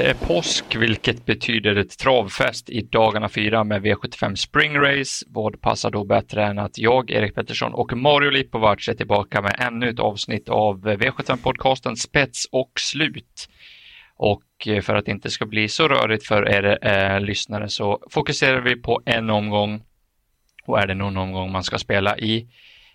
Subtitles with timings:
[0.00, 5.26] Det är påsk, vilket betyder ett travfest i dagarna fyra med V75 Spring Race.
[5.28, 9.56] Vad passar då bättre än att jag, Erik Pettersson och Mario Lipovac är tillbaka med
[9.58, 13.48] ännu ett avsnitt av V75-podcasten Spets och slut.
[14.16, 18.02] Och eh, för att det inte ska bli så rörigt för er eh, lyssnare så
[18.10, 19.82] fokuserar vi på en omgång.
[20.66, 22.48] Och är det någon omgång man ska spela i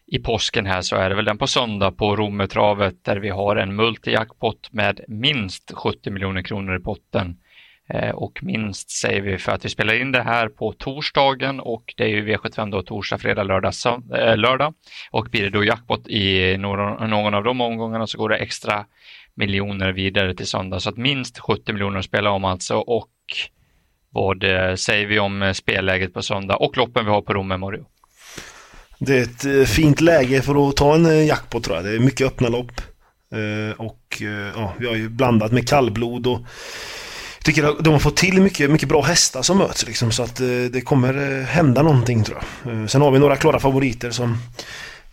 [0.07, 3.55] i påsken här så är det väl den på söndag på Rommetravet där vi har
[3.55, 7.37] en multijackpot med minst 70 miljoner kronor i potten.
[7.89, 11.93] Eh, och minst säger vi för att vi spelar in det här på torsdagen och
[11.97, 13.73] det är ju V75 då torsdag, fredag, lördag,
[14.19, 14.73] äh, lördag.
[15.11, 18.85] Och blir det då jackpot i någon, någon av de omgångarna så går det extra
[19.33, 20.79] miljoner vidare till söndag.
[20.79, 23.11] Så att minst 70 miljoner att spela om alltså och
[24.09, 27.85] vad eh, säger vi om spelläget på söndag och loppen vi har på Romme Morio?
[28.99, 31.85] Det är ett eh, fint läge för att ta en eh, jackpot tror jag.
[31.85, 32.81] Det är mycket öppna lopp.
[33.31, 34.21] Eh, och
[34.55, 36.39] ja, vi har ju blandat med kallblod och
[37.37, 40.23] jag tycker att de har fått till mycket, mycket bra hästar som möts liksom, så
[40.23, 40.35] att
[40.71, 42.89] det kommer hända någonting tror jag.
[42.89, 44.37] Sen har vi några klara favoriter som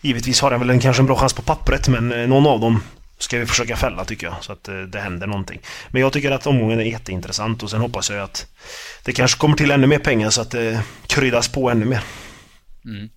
[0.02, 2.82] givetvis har väl en, kanske en bra chans på pappret men någon av dem
[3.18, 5.60] ska vi försöka fälla tycker jag så att det händer någonting.
[5.88, 8.46] Men jag tycker att omgången är jätteintressant och sen hoppas jag att
[9.04, 12.02] det kanske kommer till ännu mer pengar så att det kryddas på ännu mer.
[12.84, 13.08] Mm.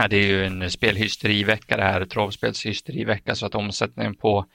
[0.00, 4.46] Ja, det är ju en spelhysterivecka det här, travspelshysterivecka, så att omsättningen på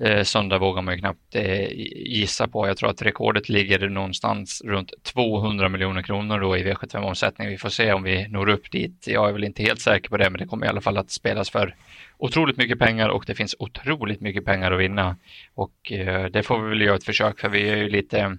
[0.00, 1.68] eh, söndag vågar man ju knappt eh,
[2.06, 2.68] gissa på.
[2.68, 7.48] Jag tror att rekordet ligger någonstans runt 200 miljoner kronor då i V75-omsättning.
[7.48, 9.04] Vi får se om vi når upp dit.
[9.06, 11.10] Jag är väl inte helt säker på det, men det kommer i alla fall att
[11.10, 11.74] spelas för
[12.18, 15.16] otroligt mycket pengar och det finns otroligt mycket pengar att vinna.
[15.54, 18.38] Och eh, det får vi väl göra ett försök för vi är ju lite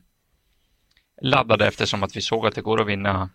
[1.22, 3.30] laddade eftersom att vi såg att det går att vinna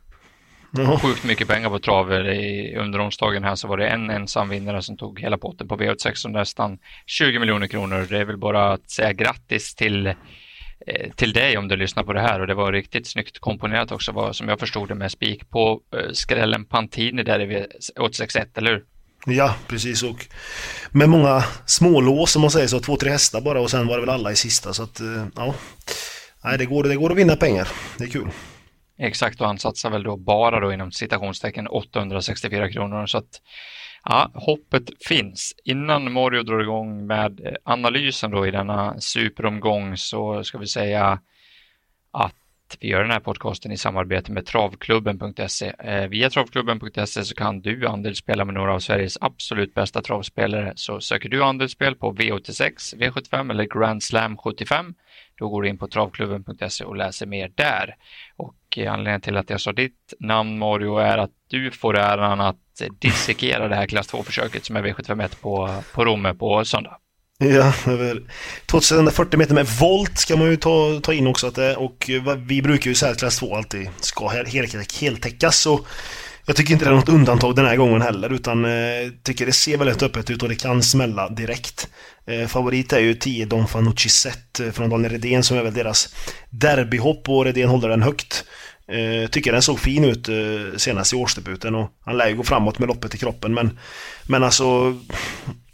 [0.70, 0.98] Ja.
[0.98, 2.12] Sjukt mycket pengar på trav.
[2.76, 6.24] Under onsdagen här så var det en ensam vinnare som tog hela potten på V86
[6.24, 8.06] och nästan 20 miljoner kronor.
[8.08, 10.14] Det är väl bara att säga grattis till eh,
[11.16, 14.32] till dig om du lyssnar på det här och det var riktigt snyggt komponerat också
[14.32, 17.66] som jag förstod det med spik på eh, skrällen Pantini där i
[17.98, 18.84] V861, eller hur?
[19.26, 20.26] Ja, precis och
[20.90, 24.00] med många smålås som man säger så, två, tre hästar bara och sen var det
[24.00, 25.54] väl alla i sista så att eh, ja.
[26.44, 27.68] Nej, det går, det går att vinna pengar.
[27.98, 28.28] Det är kul.
[29.02, 33.06] Exakt, och han satsar väl då bara då inom citationstecken 864 kronor.
[33.06, 33.40] Så att
[34.04, 35.54] ja, hoppet finns.
[35.64, 41.20] Innan Mario drar igång med analysen då i denna superomgång så ska vi säga
[42.70, 45.72] att vi gör den här podcasten i samarbete med travklubben.se.
[45.78, 50.72] Eh, via travklubben.se så kan du andelsspela med några av Sveriges absolut bästa travspelare.
[50.76, 54.94] Så söker du andelsspel på V86, V75 eller Grand Slam 75
[55.38, 57.96] då går du in på travklubben.se och läser mer där.
[58.36, 62.40] Och eh, anledningen till att jag sa ditt namn Mario är att du får äran
[62.40, 66.98] att dissekera det här klass 2-försöket som är V751 på, på Romme på söndag.
[67.44, 68.22] Ja, över
[68.66, 71.46] 2140 meter med volt ska man ju ta, ta in också.
[71.46, 72.10] Att det, och
[72.46, 75.56] vi brukar ju säga att klass 2 alltid ska heltäckas.
[75.58, 75.86] så
[76.46, 79.52] jag tycker inte det är något undantag den här gången heller utan eh, tycker det
[79.52, 81.88] ser väldigt öppet ut och det kan smälla direkt.
[82.26, 85.74] Eh, favorit är ju 10 Don Fanucci Set eh, från Daniel Redén som är väl
[85.74, 86.14] deras
[86.50, 88.44] derbyhopp och Redén håller den högt.
[88.88, 92.42] Eh, tycker den såg fin ut eh, senast i årsdebuten och han lär ju gå
[92.42, 93.78] framåt med loppet i kroppen men
[94.26, 94.96] Men alltså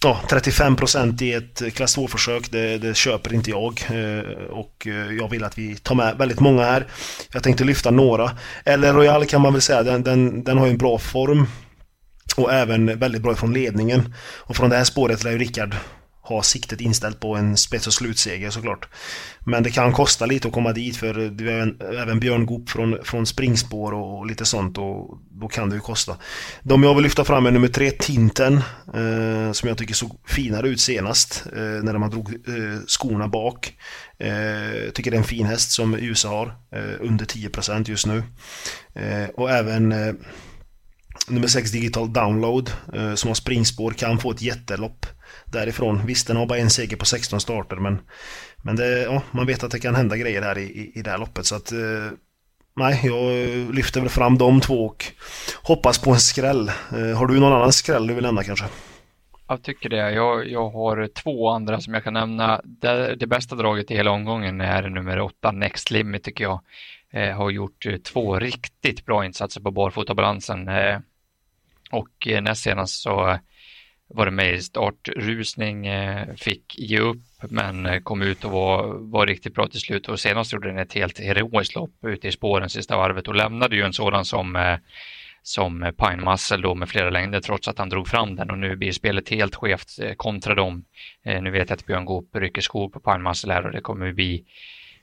[0.02, 3.82] ja, 35% i ett klass 2-försök, det, det, köper inte jag.
[3.90, 4.20] Eh,
[4.50, 6.86] och eh, jag vill att vi tar med väldigt många här.
[7.32, 8.30] Jag tänkte lyfta några.
[8.64, 11.46] Eller Royal kan man väl säga, den, den, den har ju en bra form.
[12.36, 14.14] Och även väldigt bra från ledningen.
[14.36, 15.74] Och från det här spåret lär ju Rickard
[16.28, 18.88] ha siktet inställt på en spets och slutseger såklart.
[19.41, 22.98] Men det kan kosta lite att komma dit för det är även Björn Goop från,
[23.04, 26.16] från springspår och lite sånt och då kan det ju kosta.
[26.62, 28.54] De jag vill lyfta fram är nummer tre, Tinten,
[28.94, 33.75] eh, som jag tycker såg finare ut senast eh, när man drog eh, skorna bak.
[34.19, 36.47] Eh, tycker det är en fin häst som USA har,
[36.81, 38.22] eh, under 10% just nu.
[38.95, 40.15] Eh, och även eh,
[41.28, 45.06] nummer 6 Digital Download eh, som har springspår kan få ett jättelopp
[45.47, 46.07] därifrån.
[46.07, 47.98] Visst, den har bara en seger på 16 starter men,
[48.63, 51.10] men det, ja, man vet att det kan hända grejer här i, i, i det
[51.10, 51.47] här loppet.
[51.47, 52.10] Så att, eh,
[52.77, 55.04] nej, jag lyfter väl fram de två och
[55.63, 56.69] hoppas på en skräll.
[56.69, 58.65] Eh, har du någon annan skräll du vill nämna kanske?
[59.48, 60.10] Jag tycker det.
[60.13, 62.60] Jag, jag har två andra som jag kan nämna.
[62.65, 66.60] Det, det bästa draget i hela omgången är nummer åtta, Next Limit tycker jag.
[67.13, 70.69] Eh, har gjort eh, två riktigt bra insatser på barfotabalansen.
[70.69, 70.98] Eh,
[71.91, 73.39] och eh, näst senast så
[74.08, 79.10] var det med i startrusning, eh, fick ge upp men eh, kom ut och var,
[79.10, 82.32] var riktigt bra till slut och senast gjorde den ett helt heroiskt lopp ute i
[82.32, 84.76] spåren sista varvet och lämnade ju en sådan som eh,
[85.42, 88.76] som Pine Muscle då med flera längder trots att han drog fram den och nu
[88.76, 90.84] blir spelet helt skevt kontra dem.
[91.24, 94.12] Nu vet jag att Björn Goop rycker skor på Pine Muscle här och det kommer
[94.12, 94.44] bli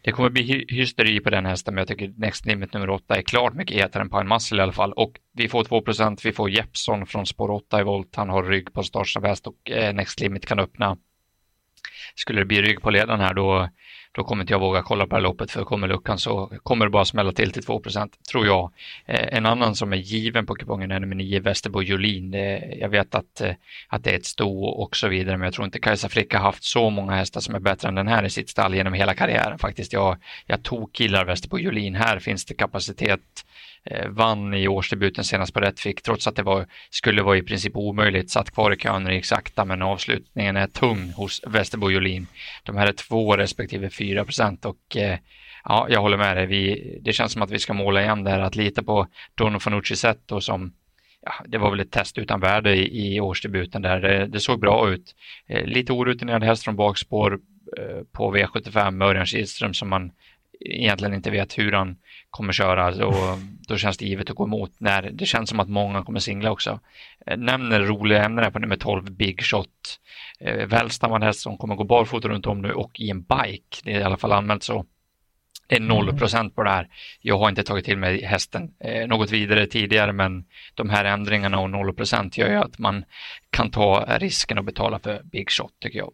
[0.03, 3.21] det kommer bli hysteri på den hästen, men jag tycker Next Limit nummer 8 är
[3.21, 4.93] klart mycket hetare än Pine Muscle i alla fall.
[4.93, 8.15] Och vi får 2% vi får Jeppson från spår 8 i volt.
[8.15, 10.97] Han har rygg på startsnabb häst och eh, Next Limit kan öppna.
[12.15, 13.69] Skulle det bli rygg på ledaren här då
[14.15, 16.85] då kommer inte jag våga kolla på det här loppet för kommer luckan så kommer
[16.85, 18.71] det bara smälla till till 2% tror jag.
[19.05, 22.33] Eh, en annan som är given på kupongen är nummer 9, Västerbo Jolin.
[22.79, 23.51] Jag vet att, eh,
[23.87, 26.45] att det är ett sto och så vidare, men jag tror inte Kajsa Fricka har
[26.45, 29.13] haft så många hästar som är bättre än den här i sitt stall genom hela
[29.13, 29.93] karriären faktiskt.
[29.93, 31.95] Jag, jag tog killar Västerbo Jolin.
[31.95, 33.45] Här finns det kapacitet
[33.85, 37.75] Eh, vann i årsdebuten senast på Rättvik trots att det var, skulle vara i princip
[37.75, 38.31] omöjligt.
[38.31, 42.27] Satt kvar i kön och gick sakta men avslutningen är tung hos Västerbo Jolin.
[42.63, 45.17] De här är två respektive fyra procent och eh,
[45.63, 46.45] ja, jag håller med dig.
[46.45, 49.95] Vi, det känns som att vi ska måla igen där att lita på Dono Fanucci
[49.95, 50.73] Zetto som
[51.21, 54.01] ja, det var väl ett test utan värde i, i årsdebuten där.
[54.01, 55.15] Det, det såg bra ut.
[55.47, 57.39] Eh, lite orutinerad häst från bakspår
[57.77, 60.11] eh, på V75, Örjan Kihlström som man
[60.65, 61.95] egentligen inte vet hur han
[62.29, 63.37] kommer köra och
[63.67, 66.51] då känns det givet att gå emot när det känns som att många kommer singla
[66.51, 66.79] också.
[67.27, 69.99] Eh, nämner roliga ämnen på nummer 12, Big Shot.
[70.39, 73.77] Eh, välstammad häst som kommer gå barfota runt om nu och i en bike.
[73.83, 74.85] Det är i alla fall anmält så.
[75.67, 76.17] Det är 0 mm.
[76.17, 76.87] procent på det här.
[77.21, 81.59] Jag har inte tagit till mig hästen eh, något vidare tidigare men de här ändringarna
[81.59, 83.05] och 0 procent gör ju att man
[83.49, 86.11] kan ta risken och betala för Big Shot tycker jag.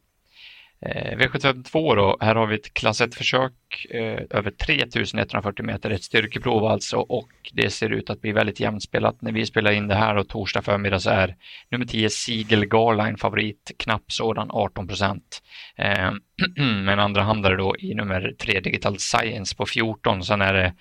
[0.81, 3.53] Eh, V752 då, här har vi ett klass 1-försök
[3.89, 9.21] eh, över 3140 meter, ett styrkeprov alltså och det ser ut att bli väldigt jämnspelat.
[9.21, 11.35] När vi spelar in det här och torsdag förmiddag så är
[11.69, 15.41] nummer 10 Siegel Garline favorit, knapp sådan 18 procent.
[15.75, 16.11] Eh,
[16.57, 20.73] men andra handlare då i nummer 3 Digital Science på 14, sen är det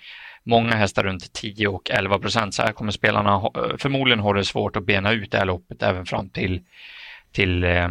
[0.43, 2.53] många hästar runt 10 och 11 procent.
[2.53, 5.83] Så här kommer spelarna eh, förmodligen ha det svårt att bena ut det här loppet
[5.83, 6.61] även fram till,
[7.31, 7.89] till eh,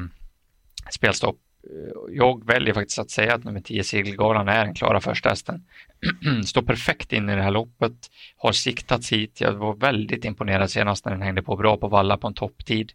[0.90, 1.36] spelstopp
[1.68, 5.64] Eh, jag väljer faktiskt att säga att nummer 10 Segelgalan är den klara första hästen.
[6.44, 9.40] Står perfekt in i det här loppet, har siktats hit.
[9.40, 12.92] Jag var väldigt imponerad senast när den hängde på bra på valla på en topptid.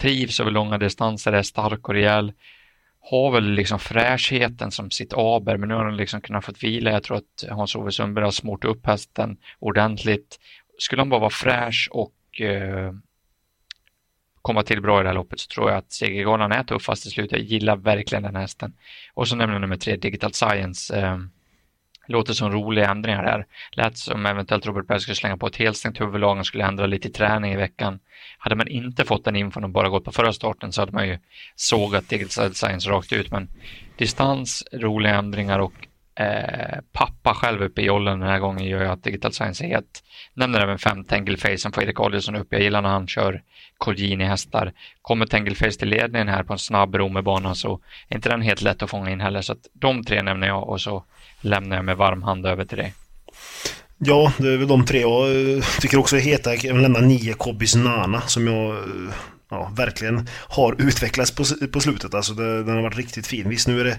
[0.00, 2.32] Trivs över långa distanser, är stark och rejäl.
[3.00, 6.90] Har väl liksom fräschheten som sitt aber, men nu har den liksom kunnat få vila.
[6.90, 10.38] Jag tror att Hans-Ove Sundberg har smort upp hästen ordentligt.
[10.78, 12.92] Skulle han bara vara fräsch och eh,
[14.42, 17.10] komma till bra i det här loppet så tror jag att segergalan är tuffast i
[17.10, 17.38] slutet.
[17.38, 18.72] Jag gillar verkligen den hästen.
[19.14, 20.96] Och så nämner nummer tre, Digital Science.
[20.96, 21.18] Eh,
[22.06, 23.46] låter som roliga ändringar här.
[23.72, 27.08] Lät som eventuellt Robert Berg skulle slänga på ett helstängt huvudlag och skulle ändra lite
[27.08, 27.98] i träning i veckan.
[28.38, 31.08] Hade man inte fått den infon och bara gått på förra starten så hade man
[31.08, 31.18] ju
[31.56, 33.30] sågat Digital Science rakt ut.
[33.30, 33.48] Men
[33.96, 35.72] distans, roliga ändringar och
[36.14, 39.68] Eh, pappa själv uppe i jollen den här gången gör ju att Digital Science är
[39.68, 40.02] helt...
[40.34, 42.46] Nämner även fem Tangleface som får Erik Adielsson upp.
[42.50, 43.42] Jag gillar när han kör
[43.78, 44.72] Colgjini-hästar.
[45.02, 48.82] Kommer Tangleface till ledningen här på en snabb romerbana så är inte den helt lätt
[48.82, 49.42] att fånga in heller.
[49.42, 51.04] Så att de tre nämner jag och så
[51.40, 52.94] lämnar jag med varm hand över till dig.
[53.98, 56.54] Ja, det är väl de tre jag eh, tycker också är heta.
[56.54, 59.14] Jag vill lämna nio Kobbys Nana som jag eh,
[59.50, 62.14] ja, verkligen har utvecklats på, på slutet.
[62.14, 63.48] Alltså det, den har varit riktigt fin.
[63.48, 63.98] Visst, nu är det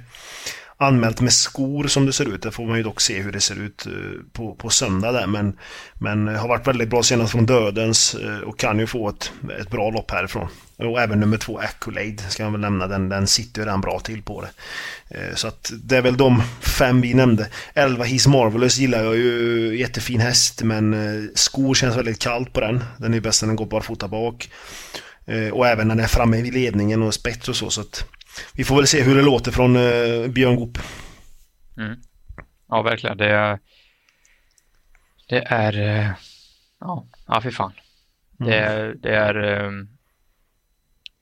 [0.83, 2.41] anmält med skor som det ser ut.
[2.41, 3.91] Det får man ju dock se hur det ser ut eh,
[4.31, 5.27] på, på söndag där.
[5.27, 5.57] Men,
[5.93, 9.31] men eh, har varit väldigt bra senast från dödens eh, och kan ju få ett,
[9.59, 10.47] ett bra lopp härifrån.
[10.77, 12.87] Och även nummer två, Accolade, ska jag väl nämna.
[12.87, 14.49] Den, den sitter ju redan bra till på det.
[15.35, 17.47] Så att det är väl de fem vi nämnde.
[17.73, 19.77] 11 His Marvelous gillar jag ju.
[19.77, 22.83] Jättefin häst, men skor känns väldigt kallt på den.
[22.97, 24.49] Den är ju bäst när den går barfota bak.
[25.51, 27.69] Och även när den är framme vid ledningen och spets och så.
[27.69, 28.05] så att
[28.53, 30.77] vi får väl se hur det låter från eh, Björn Goop.
[31.77, 31.99] Mm.
[32.69, 33.17] Ja, verkligen.
[33.17, 33.59] Det är...
[35.29, 35.79] Det är...
[35.79, 36.11] Eh,
[36.79, 37.73] ja, ja fy fan.
[38.39, 38.51] Mm.
[38.51, 39.35] Det, är, det är...
[39.35, 39.87] Ehm,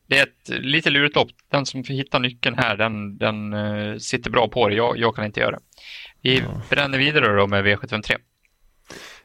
[0.08, 1.32] det är ett lite lurigt lopp.
[1.52, 4.76] Den som hittar nyckeln här, den, den uh, sitter bra på det.
[4.76, 5.62] Jag, jag kan inte göra det.
[6.22, 6.62] Vi ja.
[6.70, 8.18] bränner vidare då med V753.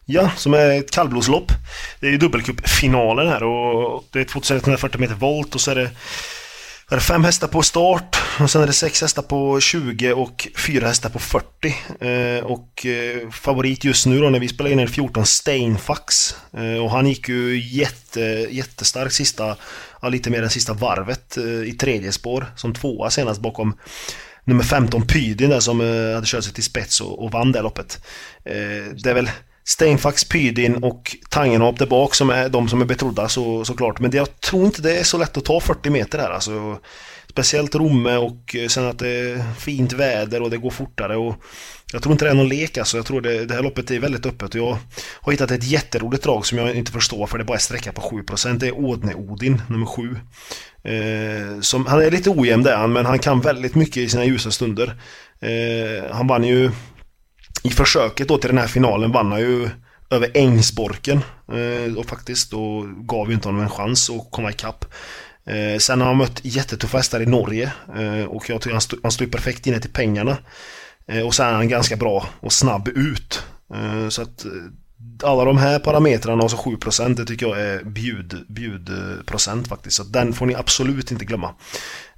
[0.04, 1.52] Ja, som är ett kallblodslopp.
[2.00, 5.90] Det är ju dubbelcupfinalen här och det är 2140 meter volt och så är det
[6.90, 10.48] är det fem hästar på start och sen är det sex hästar på 20 och
[10.56, 11.74] fyra hästar på 40.
[12.00, 16.36] Eh, och eh, favorit just nu då när vi spelar in är 14 Steinfax.
[16.52, 19.56] Eh, och han gick ju jätte, jättestark sista,
[20.02, 23.78] ja, lite mer än sista varvet eh, i tredje spår som tvåa senast bakom
[24.44, 27.62] nummer 15 Pydin där som eh, hade kört sig till spets och, och vann det
[27.62, 28.04] loppet.
[28.44, 29.30] Eh, det är väl
[29.68, 34.00] Steinfax, Pydin och Tangenhop där bak som är de som är betrodda så, såklart.
[34.00, 36.78] Men det, jag tror inte det är så lätt att ta 40 meter här alltså.
[37.30, 41.16] Speciellt Romme och eh, sen att det är fint väder och det går fortare.
[41.16, 41.34] Och
[41.92, 42.96] jag tror inte det är någon lek alltså.
[42.96, 44.54] Jag tror det, det här loppet är väldigt öppet.
[44.54, 44.78] Och jag
[45.20, 47.92] har hittat ett jätteroligt drag som jag inte förstår för det är bara är sträcka
[47.92, 48.58] på 7%.
[48.58, 50.16] Det är Ådne-Odin, nummer 7.
[50.84, 54.24] Eh, som, han är lite ojämn där han, men han kan väldigt mycket i sina
[54.24, 55.00] ljusa stunder.
[55.40, 56.70] Eh, han vann ju
[57.66, 59.70] i försöket då till den här finalen vann han ju
[60.10, 61.20] över Ängsborken
[61.52, 64.84] eh, och faktiskt då gav ju inte honom en chans att komma ikapp.
[65.46, 68.98] Eh, sen har han mött jättetuffa hästar i Norge eh, och jag tycker han, stod,
[69.02, 70.36] han stod perfekt inne till pengarna.
[71.08, 73.42] Eh, och sen är han ganska bra och snabb ut.
[73.74, 74.50] Eh, så att eh,
[75.22, 79.96] alla de här parametrarna, alltså 7% det tycker jag är bjud, bjudprocent faktiskt.
[79.96, 81.54] Så den får ni absolut inte glömma.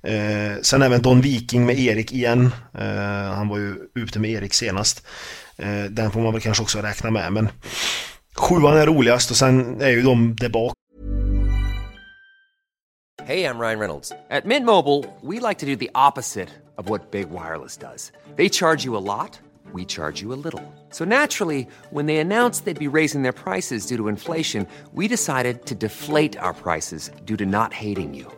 [0.03, 2.51] Eh, sen även Don Viking med Erik igen.
[2.79, 5.07] Eh, han var ju ute med Erik senast.
[5.57, 7.49] Eh, den får man väl kanske också räkna med, men
[8.37, 10.73] sjuan är roligast och sen är ju de där bak.
[13.27, 14.11] Hej, jag Ryan Reynolds.
[14.11, 18.13] På Mint Mobile, we like to do the opposite of what Big Wireless does.
[18.37, 19.41] They charge you a lot,
[19.75, 20.63] we charge you a little.
[20.91, 25.67] So naturally, when they announced they'd be raising their prices due to inflation, we decided
[25.67, 28.38] to deflate our prices due to not hating you.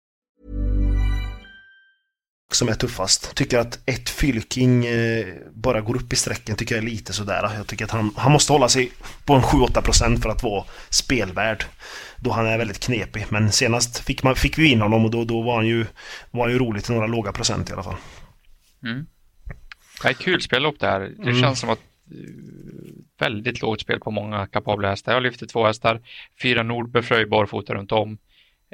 [2.51, 3.35] Som är tuffast.
[3.35, 7.51] Tycker att ett Fylking eh, bara går upp i sträcken tycker jag är lite sådär.
[7.57, 8.91] Jag tycker att han, han måste hålla sig
[9.25, 11.65] på en 7-8% för att vara spelvärd.
[12.17, 13.25] Då han är väldigt knepig.
[13.29, 15.85] Men senast fick, man, fick vi in honom och då, då var, han ju,
[16.31, 17.97] var han ju rolig till några låga procent i alla fall.
[18.83, 19.05] Mm.
[20.01, 20.99] Det är kul spellopp det här.
[20.99, 21.41] Det mm.
[21.41, 21.79] känns som att
[22.11, 22.17] eh,
[23.19, 25.13] väldigt lågt spel på många kapabla hästar.
[25.13, 26.01] Jag lyfter två hästar,
[26.41, 28.17] fyra Nordbefröj barfota runt om.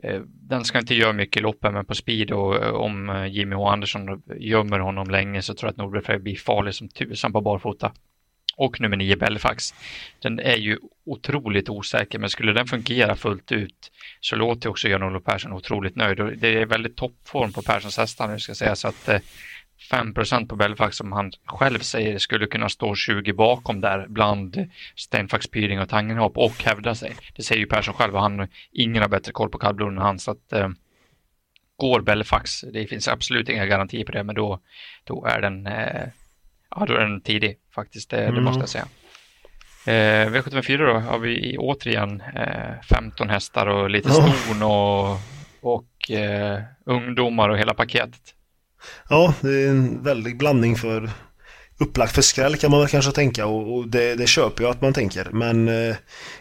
[0.04, 3.26] Eh, den ska inte göra mycket i loppen, men på speed och eh, om eh,
[3.26, 7.34] Jimmy H Andersson gömmer honom länge så tror jag att Nordbefröj blir farlig som tusan
[7.34, 7.92] på barfota.
[8.60, 9.74] Och nummer nio Belfax.
[10.20, 15.24] Den är ju otroligt osäker, men skulle den fungera fullt ut så låter också Jan-Olof
[15.24, 16.20] Persson otroligt nöjd.
[16.20, 19.10] Och det är väldigt toppform på Perssons hästar nu ska jag säga, så att
[19.92, 25.48] 5% på Belfax som han själv säger skulle kunna stå 20 bakom där bland Stenfax,
[25.48, 27.16] Pyring och Tangenhop och hävda sig.
[27.36, 30.20] Det säger ju Persson själv och han, ingen har bättre koll på kallbloden än han
[30.20, 30.70] så att eh,
[31.78, 34.60] går Belfax, det finns absolut inga garantier på det men då,
[35.04, 36.08] då är den eh,
[36.70, 38.36] ja då är den tidig faktiskt, det, mm.
[38.36, 38.88] det måste jag säga.
[39.88, 45.18] Eh, V754 då har vi återigen eh, 15 hästar och lite ston och,
[45.62, 48.34] och eh, ungdomar och hela paketet.
[49.10, 51.12] Ja, det är en väldig blandning för
[51.80, 54.82] upplagt för skräll kan man väl kanske tänka och, och det, det, köper jag att
[54.82, 55.30] man tänker.
[55.32, 55.96] Men eh,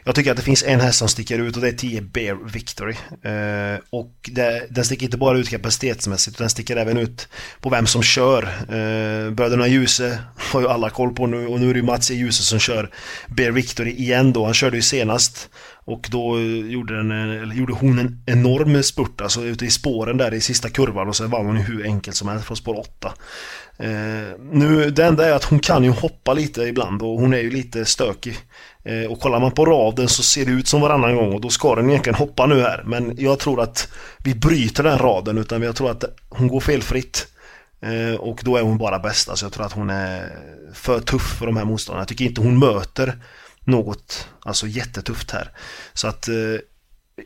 [0.05, 2.35] jag tycker att det finns en häst som sticker ut och det är 10 Bear
[2.53, 2.95] Victory.
[3.23, 7.29] Eh, och det, den sticker inte bara ut kapacitetsmässigt utan den sticker även ut
[7.61, 8.43] på vem som kör.
[8.43, 12.15] Eh, bröderna Ljuse har ju alla koll på nu och nu är det Mats e.
[12.15, 12.91] Ljuse som kör
[13.29, 14.45] Bear Victory igen då.
[14.45, 15.49] Han körde ju senast
[15.87, 20.35] och då eh, gjorde, den, gjorde hon en enorm spurt, alltså ute i spåren där
[20.35, 23.13] i sista kurvan och så vann hon hur enkelt som helst från spår 8.
[23.79, 23.89] Eh,
[24.53, 27.51] nu, det enda är att hon kan ju hoppa lite ibland och hon är ju
[27.51, 28.39] lite stökig.
[28.85, 31.49] Eh, och kollar man på raden så ser det ut som varannan gång och då
[31.49, 32.83] ska den egentligen hoppa nu här.
[32.87, 37.27] Men jag tror att vi bryter den raden utan jag tror att hon går felfritt.
[37.81, 39.29] Eh, och då är hon bara bäst.
[39.29, 40.33] Alltså jag tror att hon är
[40.75, 42.01] för tuff för de här motståndarna.
[42.01, 43.15] Jag tycker inte hon möter
[43.67, 45.51] något alltså jättetufft här.
[45.95, 46.35] Så att eh,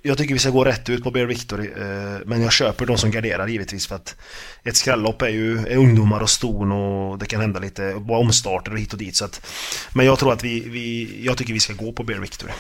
[0.03, 1.67] jag tycker vi ska gå rätt ut på Bear Victory.
[1.67, 4.17] Eh, men jag köper de som garderar givetvis för att
[4.65, 8.73] ett skrällopp är ju är ungdomar och ston och det kan hända lite bara omstarter
[8.73, 9.17] och hit och dit.
[9.17, 9.47] Så att,
[9.95, 12.53] men jag tror att vi, vi jag tycker vi ska gå på Bear Victory.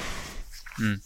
[0.81, 1.01] Mm.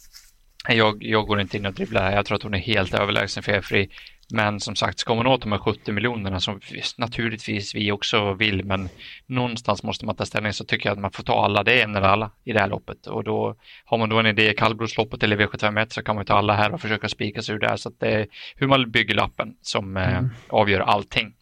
[0.67, 2.15] Jag, jag går inte in och dribblar här.
[2.15, 3.89] Jag tror att hon är helt överlägsen felfri.
[4.29, 6.59] Men som sagt, ska man åt de här 70 miljonerna som
[6.97, 8.89] naturligtvis vi också vill, men
[9.25, 11.83] någonstans måste man ta ställning så tycker jag att man får ta alla, det är
[11.83, 13.07] en eller alla i det här loppet.
[13.07, 13.55] Och då
[13.85, 16.73] har man då en idé i kallblodsloppet eller V751 så kan man ta alla här
[16.73, 17.77] och försöka spika sig ur det.
[17.77, 20.29] Så att det är hur man bygger lappen som eh, mm.
[20.49, 21.33] avgör allting.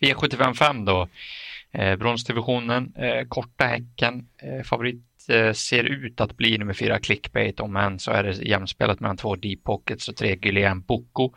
[0.00, 1.08] V755 då,
[1.72, 6.98] eh, bronsdivisionen, eh, korta häcken, eh, favorit eh, Eh, ser ut att bli nummer fyra
[6.98, 11.32] clickbait, om än så är det jämspelat mellan två deep pockets och tre Guillain Boko.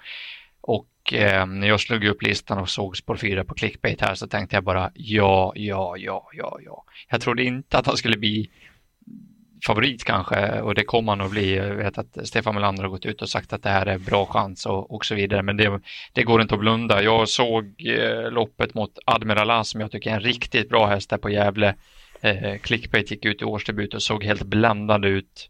[0.62, 4.27] Och eh, när jag slog upp listan och såg spår fyra på clickbait här så
[4.27, 6.83] tänkte jag bara ja, ja, ja, ja, ja.
[7.10, 8.50] Jag trodde inte att han skulle bli
[9.67, 11.55] favorit kanske och det kommer han att bli.
[11.55, 14.25] Jag vet att Stefan Melander har gått ut och sagt att det här är bra
[14.25, 15.81] chans och, och så vidare, men det,
[16.13, 17.03] det går inte att blunda.
[17.03, 21.17] Jag såg eh, loppet mot Admiral som jag tycker är en riktigt bra häst där
[21.17, 21.75] på Gävle
[22.21, 25.49] Eh, Clickbait gick ut i årsdebut och såg helt bländande ut.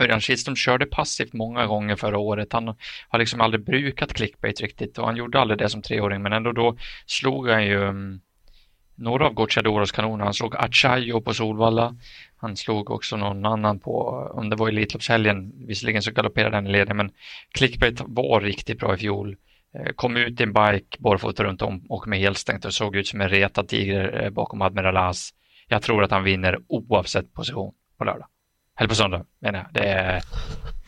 [0.00, 2.52] Örjan Kihlström körde passivt många gånger förra året.
[2.52, 2.76] Han
[3.08, 6.52] har liksom aldrig brukat clickbait riktigt och han gjorde aldrig det som treåring men ändå
[6.52, 8.20] då slog han ju um,
[8.94, 10.24] några av Gocciadoros kanoner.
[10.24, 11.96] Han slog Achayo på Solvalla.
[12.36, 13.92] Han slog också någon annan på,
[14.34, 17.10] om det var Elitloppshelgen, visserligen så galopperade han i ledningen men
[17.52, 19.36] clickbait var riktigt bra i fjol.
[19.74, 23.06] Eh, kom ut i en bike barfota runt om och med helstängt och såg ut
[23.06, 25.30] som en retad tiger eh, bakom Admiral As
[25.70, 28.26] jag tror att han vinner oavsett position på lördag.
[28.78, 29.68] Eller på söndag menar jag.
[29.72, 30.22] Det är,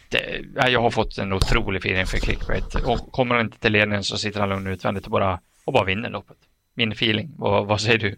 [0.08, 2.74] det, jag har fått en otrolig feeling för clickbait.
[2.74, 5.84] Och kommer han inte till ledningen så sitter han lugn utvändigt och bara, och bara
[5.84, 6.36] vinner loppet.
[6.74, 7.34] Min feeling.
[7.36, 8.16] Vad, vad säger du?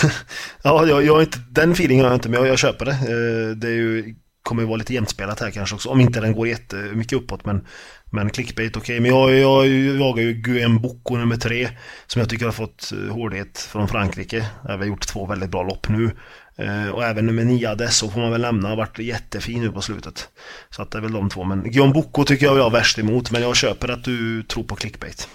[0.62, 2.92] ja, jag, jag inte, den feelingen har jag inte, men jag, jag köper det.
[2.92, 6.32] Eh, det är ju, kommer ju vara lite jämspelat här kanske också, om inte den
[6.32, 7.44] går jättemycket uppåt.
[7.44, 7.66] Men,
[8.10, 8.82] men clickbait, okej.
[8.82, 9.00] Okay.
[9.00, 9.66] Men jag, jag
[10.00, 11.68] jagar ju Guillaume Bocco nummer tre,
[12.06, 14.46] som jag tycker har fått eh, hårdhet från Frankrike.
[14.68, 16.10] Jag har gjort två väldigt bra lopp nu.
[16.56, 19.80] Eh, och även nummer nio Adesso får man väl nämna, har varit jättefin nu på
[19.80, 20.28] slutet.
[20.70, 21.44] Så att det är väl de två.
[21.44, 24.64] Men Guillaume Bocco tycker jag jag har värst emot, men jag köper att du tror
[24.64, 25.28] på clickbait.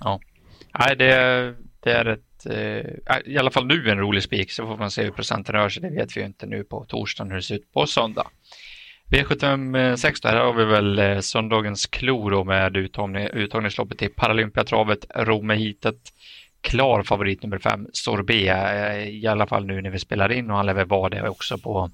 [0.00, 0.20] Ja,
[0.78, 2.84] Nej, det, det är ett, Eh,
[3.24, 5.82] i alla fall nu en rolig spik, så får man se hur procenten rör sig.
[5.82, 8.26] Det vet vi ju inte nu på torsdagen hur det ser ut på söndag.
[9.10, 16.00] V756 eh, här har vi väl eh, söndagens klo med uttagning, uttagningsloppet till Paralympiatravet, Rom-heatet
[16.60, 20.66] klar favorit nummer fem, Sorbet, i alla fall nu när vi spelar in och han
[20.66, 21.90] lär väl vara det också på,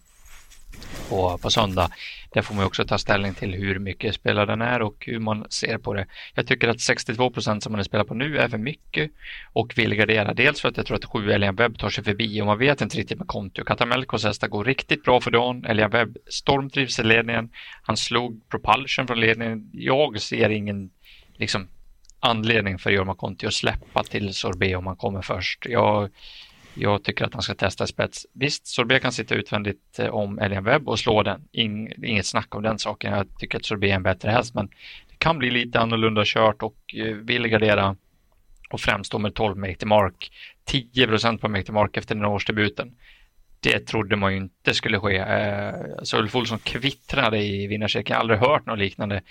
[1.09, 1.91] på, på söndag.
[2.31, 5.47] Där får man också ta ställning till hur mycket spelare den är och hur man
[5.51, 6.07] ser på det.
[6.35, 9.11] Jag tycker att 62 procent som man spelar på nu är för mycket
[9.53, 10.35] och vill gardera.
[10.35, 12.81] Dels för att jag tror att sju Elian Webb tar sig förbi och man vet
[12.81, 13.65] inte riktigt med Kontio.
[13.65, 15.65] Katamelkos hästar går riktigt bra för dagen.
[15.65, 17.51] Elian Webb stormtrivs i ledningen.
[17.83, 19.71] Han slog propulsion från ledningen.
[19.73, 20.91] Jag ser ingen
[21.37, 21.69] liksom
[22.21, 25.67] anledning för Jorma Kontio att släppa till Sorbet om han kommer först.
[25.69, 26.11] Jag,
[26.77, 28.27] jag tycker att han ska testa spets.
[28.33, 31.49] Visst, Sorbet kan sitta utvändigt eh, om Elian Webb och slå den.
[31.53, 33.13] In, inget snack om den saken.
[33.13, 34.67] Jag tycker att Sorbet är en bättre häst, men
[35.09, 37.97] det kan bli lite annorlunda kört och eh, vill gardera
[38.71, 40.31] och främst då med 12 Make Mark.
[40.65, 42.93] 10 procent på Make Mark efter den årsdebuten.
[43.61, 45.25] Det trodde man ju inte skulle ske.
[46.03, 48.15] Så Ulf Olsson kvittrade i vinnarcirkeln.
[48.15, 49.23] Jag har aldrig hört något liknande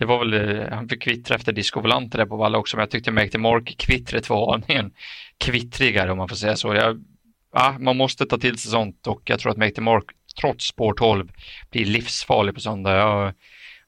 [0.00, 2.90] det var väl, eh, han fick kvittra efter diskovolanter där på Valla också, men jag
[2.90, 4.92] tyckte Make the Mark-kvittret var aningen
[5.38, 6.74] kvittrigare om man får säga så.
[6.74, 7.04] Jag,
[7.52, 10.04] ja, man måste ta till sig sånt och jag tror att Make the Mark,
[10.40, 11.28] trots spår 12,
[11.70, 12.96] blir livsfarlig på söndag.
[12.96, 13.34] Jag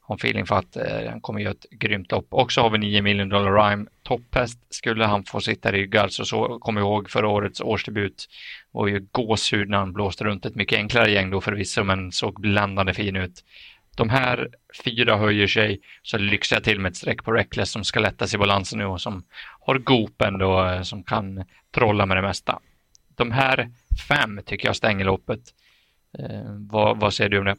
[0.01, 2.27] har en feeling för att eh, han kommer göra ett grymt lopp.
[2.29, 3.85] Och så har vi 9 million dollar rhyme.
[4.03, 8.25] Topphäst skulle han få sitta ryggad alltså så, så kom ihåg förra årets årsdebut
[8.71, 12.41] var ju gåshud när han blåste runt ett mycket enklare gäng då förvisso men såg
[12.41, 13.43] bländande fin ut
[13.95, 14.49] de här
[14.83, 18.33] fyra höjer sig så lyxar jag till med ett streck på Reckless som ska lättas
[18.33, 19.23] i balansen nu och som
[19.59, 21.43] har Gopen då eh, som kan
[21.75, 22.59] trolla med det mesta.
[23.15, 23.69] De här
[24.07, 25.39] fem tycker jag stänger loppet.
[26.19, 27.55] Eh, vad, vad säger du om det?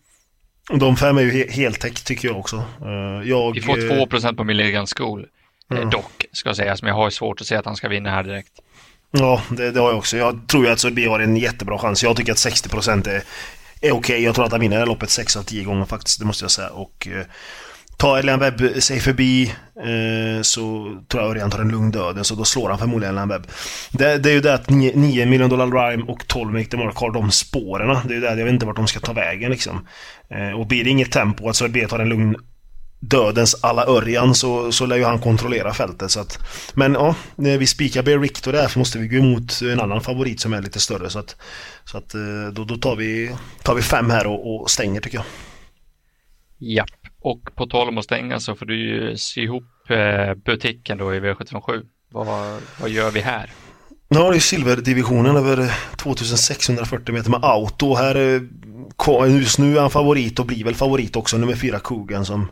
[0.79, 2.57] De fem är ju he heltäckt tycker jag också.
[2.57, 5.27] Uh, jag, Vi får 2 uh, på Milligan School.
[5.71, 5.91] Mm.
[5.91, 8.53] Dock, ska sägas, men jag har svårt att se att han ska vinna här direkt.
[9.11, 10.17] Ja, det, det har jag också.
[10.17, 12.03] Jag tror ju att Sörby har en jättebra chans.
[12.03, 13.23] Jag tycker att 60% är
[13.89, 14.15] är okej.
[14.15, 14.25] Okay.
[14.25, 16.45] Jag tror att han vinner det här loppet 6 av 10 gånger faktiskt, det måste
[16.45, 16.69] jag säga.
[16.69, 17.27] Och eh,
[17.97, 20.65] tar Elian Webb sig förbi eh, så
[21.09, 23.47] tror jag Örjan tar en lugn döden, Så då slår han förmodligen Elian Webb.
[23.91, 26.97] Det, det, är ju det att 9, 9 miljoner dollar Rhyme och 12 Make Mark
[26.97, 27.99] har de spåren.
[28.05, 29.87] Det är ju det, jag vet inte vart de ska ta vägen liksom.
[30.31, 32.37] Eh, och blir det inget tempo, alltså att Söderberg tar en lugn
[33.09, 36.11] dödens alla Örjan så, så lär ju han kontrollera fältet.
[36.11, 36.39] Så att,
[36.75, 40.41] men ja, vi spikar Bear Rictor där så måste vi gå emot en annan favorit
[40.41, 41.11] som är lite större.
[41.11, 41.37] Så att,
[41.85, 45.19] så att eh, då, då tar, vi, tar vi fem här och, och stänger tycker
[45.19, 45.27] jag.
[46.59, 46.85] Ja,
[47.21, 51.15] och på tal om att stänga så får du ju sy ihop eh, butiken då
[51.15, 51.83] i V757.
[52.11, 53.51] Vad, vad gör vi här?
[54.09, 57.95] Ja, det är silverdivisionen över 2640 meter med auto.
[57.95, 58.17] Här
[59.29, 62.47] just nu är han favorit och blir väl favorit också, nummer fyra Kogan som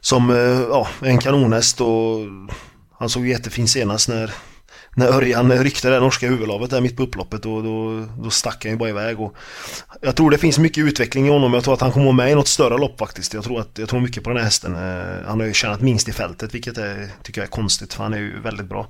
[0.00, 2.18] som eh, ja, en kanonhäst och
[2.98, 4.34] han såg jättefin senast när
[4.98, 8.72] när Örjan ryckte det norska huvudlavet där mitt på upploppet och då, då stack han
[8.72, 9.20] ju bara iväg.
[9.20, 9.36] Och
[10.00, 11.54] jag tror det finns mycket utveckling i honom.
[11.54, 13.34] Jag tror att han kommer vara med i något större lopp faktiskt.
[13.34, 14.74] Jag tror, att, jag tror mycket på den här hästen.
[14.74, 18.02] Eh, han har ju tjänat minst i fältet vilket är, tycker jag är konstigt för
[18.02, 18.86] han är ju väldigt bra.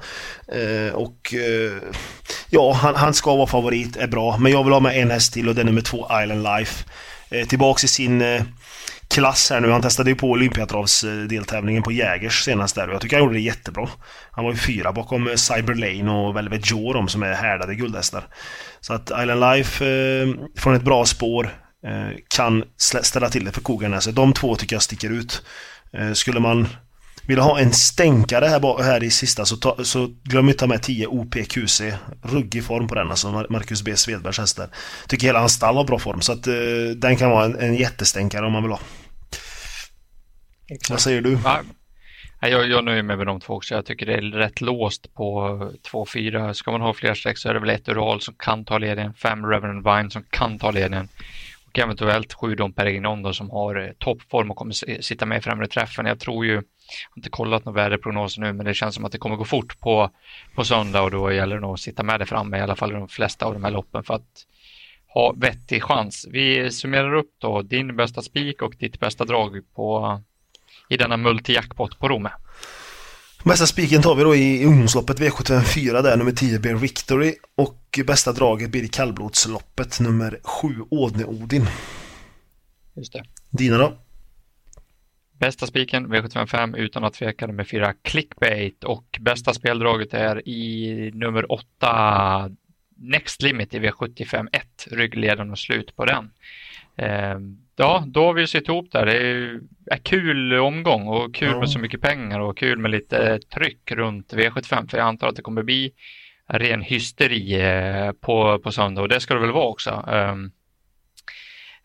[0.53, 1.73] Eh, och eh,
[2.51, 4.37] ja, han, han ska vara favorit, är bra.
[4.38, 6.85] Men jag vill ha med en häst till och det är nummer två Island Life.
[7.31, 8.23] Eh, tillbaks i sin
[9.11, 9.71] klass här nu.
[9.71, 13.40] Han testade ju på Olympiatravsdeltävlingen på Jägers senast där och jag tycker han gjorde det
[13.40, 13.88] jättebra.
[14.31, 18.25] Han var ju fyra bakom eh, Cyberlane och Velvet Joe som är härdade guldhästar.
[18.81, 21.51] Så att Island Life eh, från ett bra spår
[21.87, 24.14] eh, kan ställa till det för Kogarnäset.
[24.14, 25.42] De två tycker jag sticker ut.
[25.92, 26.68] Eh, skulle man
[27.29, 30.67] vilja ha en stänkare här, här i sista så, ta, så glöm inte att ta
[30.67, 31.83] med 10 OPQC.
[32.23, 34.69] Ruggig form på den alltså, Marcus B Svedbergs hästar.
[35.09, 36.55] Tycker hela hans stall har bra form så att eh,
[36.97, 38.81] den kan vara en, en jättestänkare om man vill ha.
[40.71, 40.91] Exakt.
[40.91, 41.38] Vad säger du?
[42.41, 43.75] Ja, jag, jag nöjer mig med de två också.
[43.75, 45.51] Jag tycker det är rätt låst på
[45.93, 46.53] 2-4.
[46.53, 49.14] Ska man ha fler streck så är det väl ett Ural som kan ta ledningen,
[49.14, 51.09] fem Reverend Vine som kan ta ledningen
[51.79, 55.41] och eventuellt sju Dom Peregrinon då, som har eh, toppform och kommer sitta med i
[55.41, 56.07] främre träffen.
[56.07, 59.12] Jag tror ju jag har inte kollat någon väderprognos nu, men det känns som att
[59.12, 60.11] det kommer gå fort på,
[60.55, 62.91] på söndag och då gäller det nog att sitta med det framme i alla fall
[62.91, 64.47] i de flesta av de här loppen för att
[65.14, 66.27] ha vettig chans.
[66.31, 70.21] Vi summerar upp då din bästa spik och ditt bästa drag på,
[70.88, 72.31] i denna multi-jackpot på Rome.
[73.48, 77.34] Bästa spiken tar vi då i ungdomsloppet V754 där, nummer 10 blir Victory.
[77.56, 81.66] Och bästa draget blir i kallblodsloppet, nummer 7 Ådne Odin.
[82.94, 83.24] Just det.
[83.50, 83.98] Dina då?
[85.32, 91.52] Bästa spiken V755 utan att tveka nummer 4 Clickbait och bästa speldraget är i nummer
[91.52, 92.50] 8
[92.96, 96.30] Next Limit i V75 1, ryggledaren och slut på den.
[96.98, 99.06] Ehm, ja, då har vi sytt ihop där.
[99.06, 99.16] Det
[99.90, 101.58] är, kul omgång och kul ja.
[101.58, 105.37] med så mycket pengar och kul med lite tryck runt V75 för jag antar att
[105.37, 105.92] det kommer bli
[106.46, 109.90] ren hysteri eh, på, på söndag och det ska det väl vara också.
[109.90, 110.50] Ehm,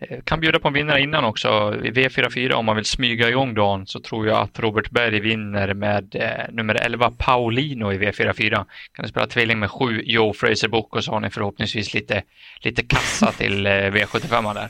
[0.10, 1.48] Eh, kan bjuda på en vinnare innan också.
[1.84, 5.74] I V44 om man vill smyga igång dagen så tror jag att Robert Berg vinner
[5.74, 8.66] med eh, nummer 11 Paulino i V44.
[8.94, 12.24] Kan du spela tvilling med 7 Joe Fraser Book och så har ni förhoppningsvis lite,
[12.60, 14.70] lite kassa till eh, V75 där.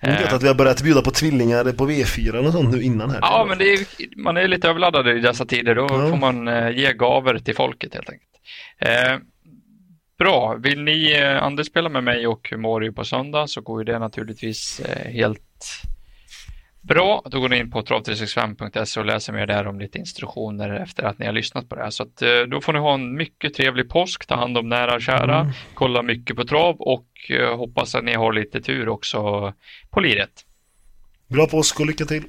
[0.00, 2.82] Det är gött att vi har börjat bjuda på tvillingar på V4 och sånt nu
[2.82, 3.18] innan här.
[3.22, 3.78] Ja, men är,
[4.16, 5.74] man är lite överladdad i dessa tider.
[5.74, 6.10] Då ja.
[6.10, 8.30] får man eh, ge gaver till folket helt enkelt.
[8.78, 9.18] Eh,
[10.20, 13.98] Bra, vill ni eh, andelsspela med mig och Mario på söndag så går ju det
[13.98, 15.82] naturligtvis eh, helt
[16.80, 17.22] bra.
[17.30, 21.18] Då går ni in på trav365.se och läser mer där om lite instruktioner efter att
[21.18, 21.90] ni har lyssnat på det här.
[21.90, 24.94] Så att, eh, då får ni ha en mycket trevlig påsk, ta hand om nära
[24.94, 25.52] och kära, mm.
[25.74, 27.06] kolla mycket på trav och
[27.56, 29.52] hoppas att ni har lite tur också
[29.90, 30.46] på liret.
[31.28, 32.24] Bra påsk och lycka till!